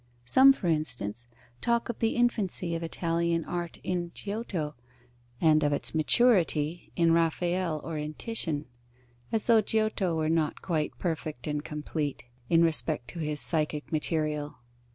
Some, 0.25 0.51
for 0.51 0.65
instance, 0.65 1.27
talk 1.61 1.87
of 1.87 1.99
the 1.99 2.15
infancy 2.15 2.73
of 2.73 2.81
Italian 2.81 3.45
art 3.45 3.77
in 3.83 4.09
Giotto, 4.15 4.73
and 5.39 5.63
of 5.63 5.71
its 5.71 5.93
maturity 5.93 6.91
in 6.95 7.11
Raphael 7.11 7.79
or 7.83 7.99
in 7.99 8.15
Titian; 8.15 8.65
as 9.31 9.45
though 9.45 9.61
Giotto 9.61 10.15
were 10.15 10.27
not 10.27 10.63
quite 10.63 10.97
perfect 10.97 11.45
and 11.45 11.63
complete, 11.63 12.23
in 12.49 12.63
respect 12.63 13.09
to 13.09 13.19
his 13.19 13.41
psychic 13.41 13.91
material. 13.91 14.55